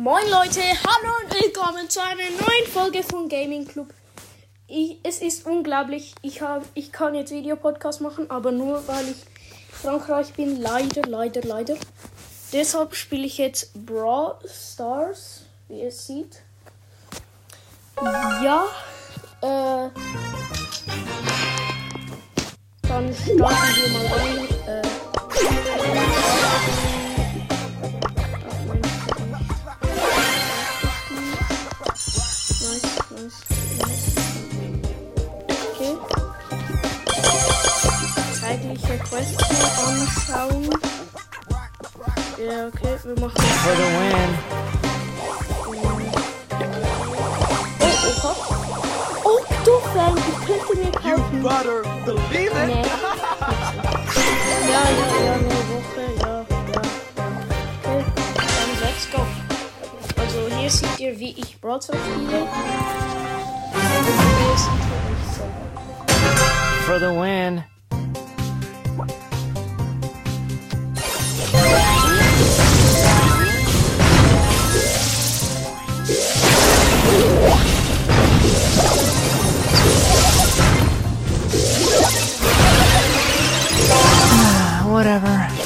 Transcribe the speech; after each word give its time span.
Moin 0.00 0.22
Leute, 0.30 0.60
hallo 0.60 1.12
und 1.24 1.34
willkommen 1.34 1.90
zu 1.90 2.00
einer 2.00 2.30
neuen 2.30 2.66
Folge 2.72 3.02
von 3.02 3.28
Gaming 3.28 3.66
Club. 3.66 3.92
Ich, 4.68 4.98
es 5.02 5.20
ist 5.20 5.44
unglaublich, 5.44 6.14
ich, 6.22 6.40
hab, 6.40 6.62
ich 6.74 6.92
kann 6.92 7.16
jetzt 7.16 7.32
Videopodcast 7.32 8.00
machen, 8.00 8.30
aber 8.30 8.52
nur 8.52 8.86
weil 8.86 9.08
ich 9.08 9.16
Frankreich 9.72 10.32
bin. 10.34 10.60
Leider, 10.60 11.02
leider, 11.02 11.40
leider. 11.42 11.74
Deshalb 12.52 12.94
spiele 12.94 13.26
ich 13.26 13.38
jetzt 13.38 13.72
Brawl 13.74 14.36
Stars, 14.46 15.46
wie 15.66 15.80
ihr 15.82 15.90
seht. 15.90 16.42
Ja, 18.00 18.66
äh, 19.40 19.90
dann 22.86 23.12
starten 23.12 23.34
wir 23.34 23.88
mal 23.88 24.06
rein. 24.06 24.48
Äh, 24.68 26.17
Ja, 42.68 42.74
okay, 42.74 42.98
wir 43.02 43.14
machen 43.18 43.40
For 43.40 43.74
the 43.76 43.82
win. 43.98 44.30
Oh, 47.80 47.96
oha. 48.08 48.32
Octofan, 49.24 50.14
ich 50.18 50.38
könnte 50.46 50.72
mir 50.76 50.92
kaufen. 50.92 51.42
Butter, 51.42 51.82
believe 52.04 52.66
Nee. 52.66 52.82
Ja, 54.68 54.82
ja, 54.84 55.06
ja, 55.24 55.32
eine 55.32 55.48
Woche, 55.48 56.02
ja, 56.20 56.28
ja. 56.28 56.80
Okay, 57.84 58.04
dann 58.36 58.72
let's 58.82 59.04
go. 59.10 59.20
Also 60.20 60.38
hier 60.56 60.70
seht 60.70 60.98
ihr, 60.98 61.18
wie 61.18 61.30
ich 61.38 61.58
Brawl 61.60 61.80
Stars 61.80 61.98
spiele. 61.98 62.42
Und 62.42 62.48
hier 63.72 64.56
seht 64.56 64.84
ihr 64.84 65.00
mich 65.08 65.26
selber. 65.34 65.60
For 66.84 66.98
the 66.98 67.10
win. 67.18 67.77
Whatever. 85.08 85.57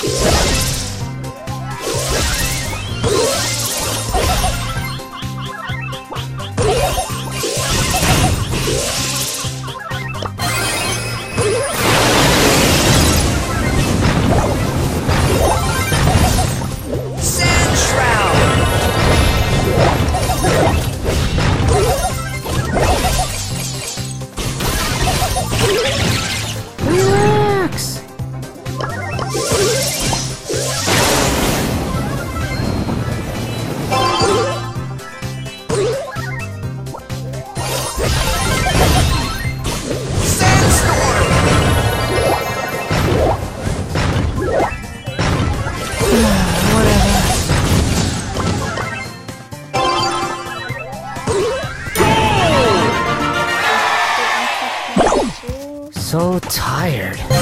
So, 56.13 56.39
tired. 56.41 57.42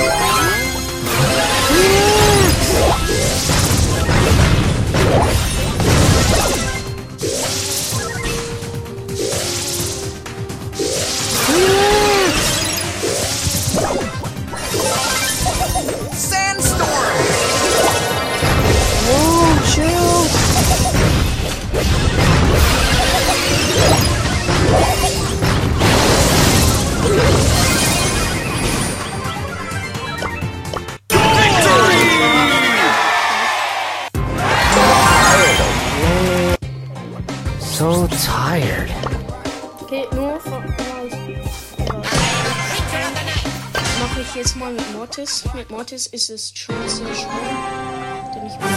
Mache 44.21 44.29
ich 44.33 44.37
jetzt 44.37 44.57
mal 44.57 44.71
mit 44.71 44.93
Mortis. 44.93 45.45
Mit 45.55 45.71
Mortis 45.71 46.07
ist 46.09 46.29
es 46.29 46.53
schon 46.55 46.75
sehr 46.87 47.15
schwer. 47.15 48.31
Denn 48.35 48.47
ich 48.47 48.53
bin 48.53 48.69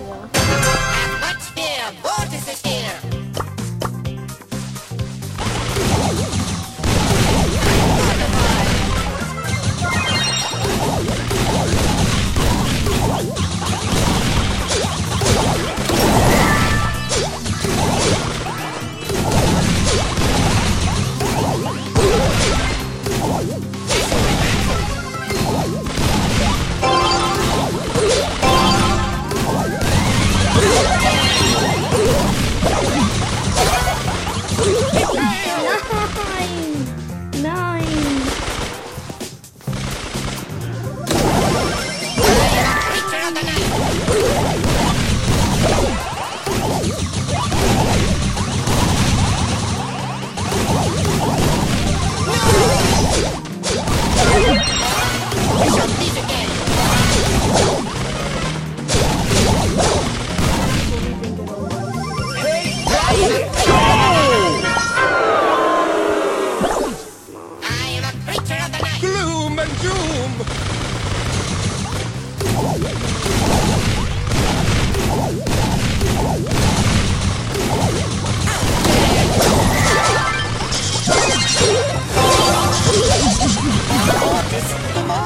Ja. 0.00 0.28
What's 1.20 1.52
here? 1.54 1.92
Mortis 2.02 2.48
is 2.48 2.60
here. 2.64 3.13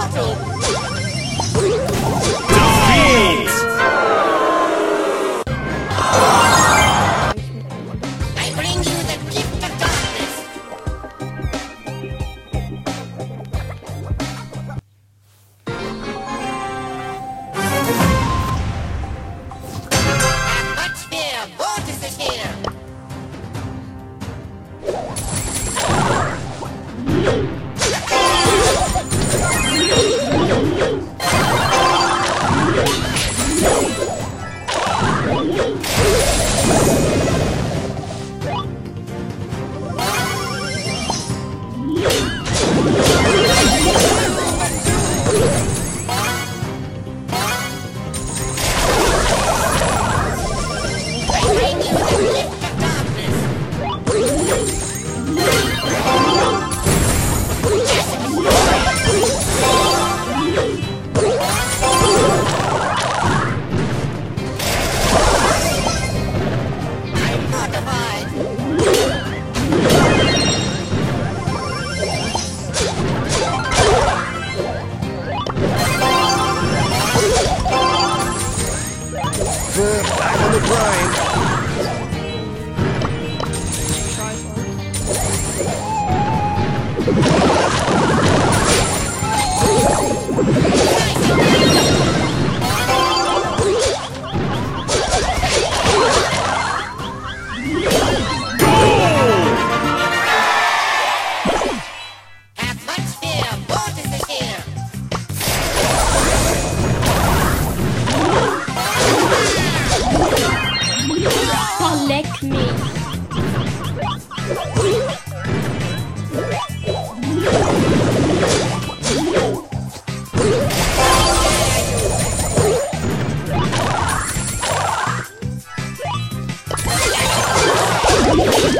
走。 0.07 0.38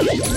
No! 0.01 0.29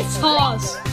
It's 0.00 0.16
false. 0.16 0.87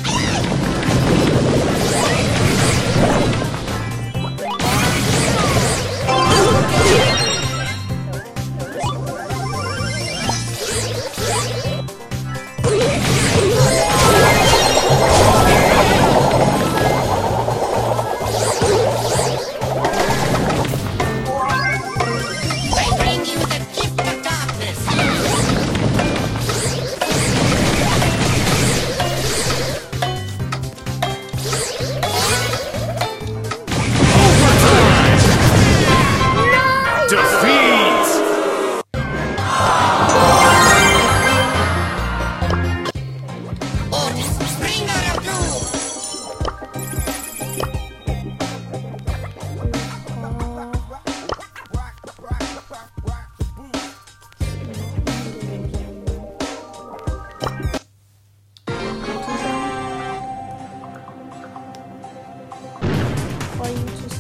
for 63.66 63.72
you 63.72 64.10
to 64.10 64.15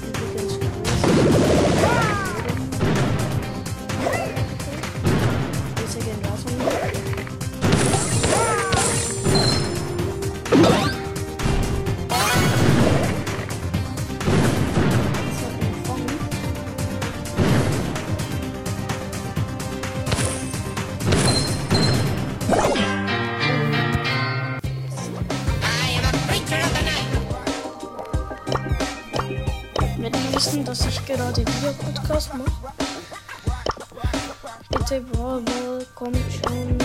wissen, 30.35 30.65
dass 30.65 30.85
ich 30.85 31.05
gerade 31.05 31.37
Videopodcast 31.37 32.33
mache. 32.33 32.51
Bitte, 34.69 35.01
Brawl, 35.01 35.43
kommt 35.95 36.17
schon. 36.31 36.77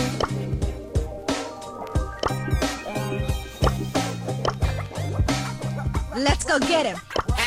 Let's 6.16 6.47
go 6.47 6.59
get 6.61 6.87
him. 6.87 7.00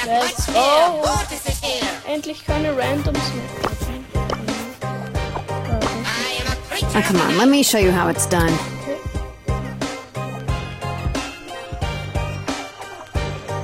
Let's 0.06 0.46
fear. 0.46 1.02
go. 1.02 2.12
Endlich 2.12 2.46
keine 2.46 2.76
Randoms 2.78 3.20
mehr. 3.34 3.44
I 6.06 6.42
am 6.42 6.48
a 6.48 6.56
creature 6.70 6.94
Now, 6.94 7.02
come 7.08 7.22
on, 7.22 7.38
let 7.38 7.48
me 7.48 7.64
show 7.64 7.78
you 7.78 7.92
how 7.92 8.10
it's 8.10 8.28
done. 8.28 8.52
Okay. 8.82 8.98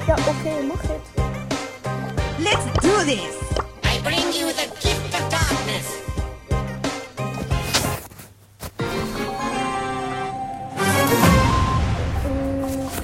Ja, 0.08 0.15
okay, 0.15 0.63
mach 0.63 0.84
jetzt. 0.84 1.19
Let's 2.51 2.65
do 2.79 3.06
this. 3.06 3.36
I 3.84 4.01
bring 4.01 4.34
you 4.34 4.48
the 4.51 4.65
gift 4.82 5.13
of 5.13 5.29
darkness. 5.29 5.88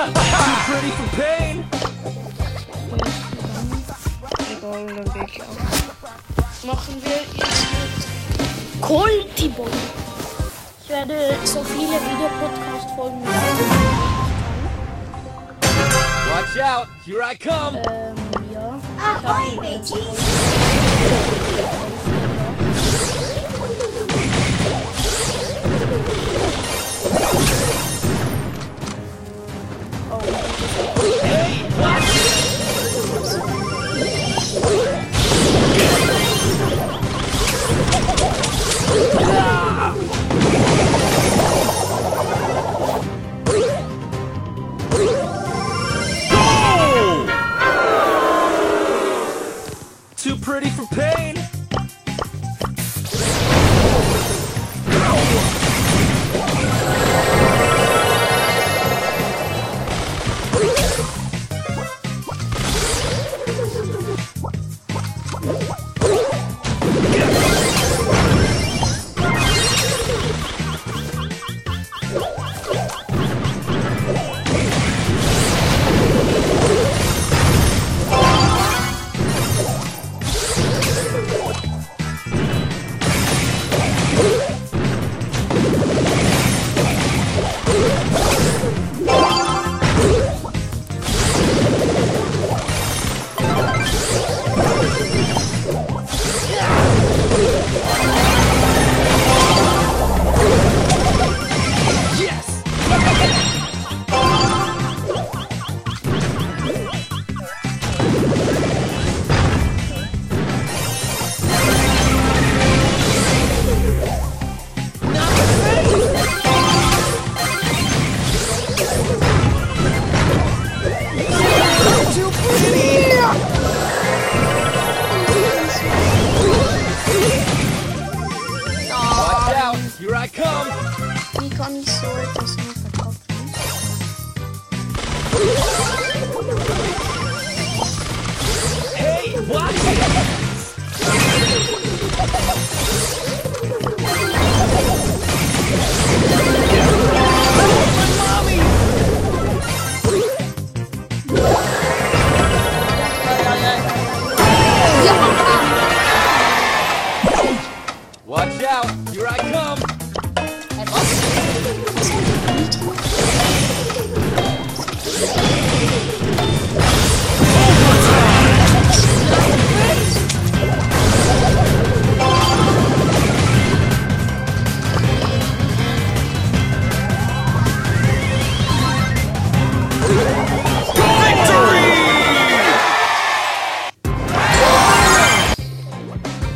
Too 0.00 0.06
pretty 0.14 0.90
for 0.92 1.08
pain. 1.20 1.64
Machen 6.64 7.02
wir 7.02 7.10
jetzt 7.10 7.34
mit 7.36 8.80
Coltiboy. 8.80 9.68
Ich 10.82 10.88
werde 10.88 11.36
so 11.44 11.62
viele 11.62 12.00
Videopodcast-Folgen. 12.00 13.26
Watch 16.30 16.56
out. 16.62 16.88
Here 17.04 17.20
I 17.22 17.36
come. 17.36 17.76
Ähm, 17.90 18.16
ja. 18.54 18.80
Ich 18.96 19.04
hab 19.04 19.90
go. 30.22 30.49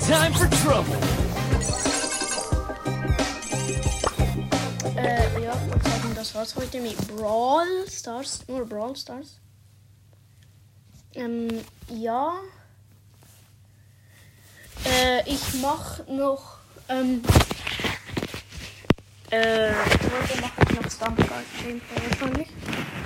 time 0.07 0.35
for 0.35 0.47
trouble. 0.63 0.97
Äh, 4.97 5.43
ja, 5.43 5.53
ich 5.77 5.83
sagen, 5.83 6.15
das 6.15 6.35
war's 6.35 6.55
heute 6.57 6.81
mit 6.81 6.97
Brawl 7.09 7.67
Stars. 7.89 8.41
Nur 8.47 8.67
Brawl 8.67 8.95
Stars. 8.97 9.41
Ähm, 11.15 11.49
ja. 11.89 12.35
Äh, 14.85 15.23
ich 15.27 15.55
mach 15.63 16.07
noch, 16.07 16.59
ähm, 16.91 17.23
äh, 19.31 19.73
heute 19.73 20.41
mach 20.43 20.59
ich 20.59 20.81
noch 20.81 20.91
Stumpfart 20.91 21.45
Gameplay 21.63 22.11
wahrscheinlich. 22.11 22.49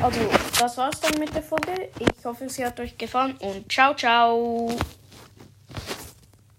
Also, 0.02 0.20
das 0.58 0.76
war's 0.76 1.00
dann 1.00 1.20
mit 1.20 1.32
der 1.32 1.44
Folge. 1.44 1.90
Ich 2.00 2.24
hoffe, 2.24 2.48
sie 2.48 2.66
hat 2.66 2.80
euch 2.80 2.98
gefallen 2.98 3.36
und 3.38 3.70
ciao, 3.70 3.94
ciao! 3.94 4.76